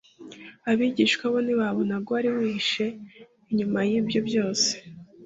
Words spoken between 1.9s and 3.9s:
uwari yihishe inyuma